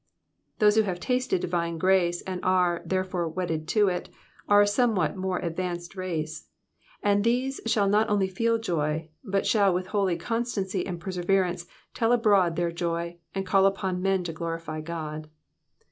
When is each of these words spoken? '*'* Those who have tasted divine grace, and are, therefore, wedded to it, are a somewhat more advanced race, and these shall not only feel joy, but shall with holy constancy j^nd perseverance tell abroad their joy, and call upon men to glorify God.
'*'* 0.31 0.57
Those 0.57 0.77
who 0.77 0.81
have 0.81 0.99
tasted 0.99 1.41
divine 1.41 1.77
grace, 1.77 2.23
and 2.23 2.43
are, 2.43 2.81
therefore, 2.87 3.27
wedded 3.29 3.67
to 3.67 3.87
it, 3.87 4.09
are 4.47 4.61
a 4.61 4.65
somewhat 4.67 5.15
more 5.15 5.37
advanced 5.37 5.95
race, 5.95 6.47
and 7.03 7.23
these 7.23 7.61
shall 7.67 7.87
not 7.87 8.09
only 8.09 8.27
feel 8.27 8.57
joy, 8.57 9.09
but 9.23 9.45
shall 9.45 9.71
with 9.71 9.85
holy 9.93 10.17
constancy 10.17 10.83
j^nd 10.83 10.99
perseverance 10.99 11.67
tell 11.93 12.11
abroad 12.11 12.55
their 12.55 12.71
joy, 12.71 13.19
and 13.35 13.45
call 13.45 13.67
upon 13.67 14.01
men 14.01 14.23
to 14.23 14.33
glorify 14.33 14.81
God. 14.81 15.29